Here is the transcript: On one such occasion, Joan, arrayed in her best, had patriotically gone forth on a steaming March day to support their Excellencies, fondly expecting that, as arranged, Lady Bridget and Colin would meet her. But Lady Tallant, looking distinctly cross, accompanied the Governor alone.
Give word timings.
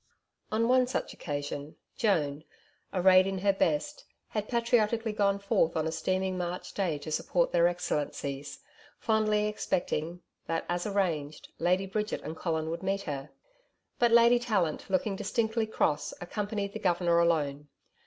On 0.51 0.67
one 0.67 0.87
such 0.87 1.13
occasion, 1.13 1.75
Joan, 1.95 2.43
arrayed 2.91 3.27
in 3.27 3.37
her 3.37 3.53
best, 3.53 4.03
had 4.29 4.49
patriotically 4.49 5.13
gone 5.13 5.37
forth 5.37 5.77
on 5.77 5.85
a 5.85 5.91
steaming 5.91 6.39
March 6.39 6.73
day 6.73 6.97
to 6.97 7.11
support 7.11 7.51
their 7.51 7.67
Excellencies, 7.67 8.63
fondly 8.97 9.45
expecting 9.45 10.23
that, 10.47 10.65
as 10.67 10.87
arranged, 10.87 11.49
Lady 11.59 11.85
Bridget 11.85 12.23
and 12.23 12.35
Colin 12.35 12.71
would 12.71 12.81
meet 12.81 13.03
her. 13.03 13.29
But 13.99 14.09
Lady 14.11 14.39
Tallant, 14.39 14.89
looking 14.89 15.15
distinctly 15.15 15.67
cross, 15.67 16.15
accompanied 16.19 16.73
the 16.73 16.79
Governor 16.79 17.19
alone. 17.19 17.67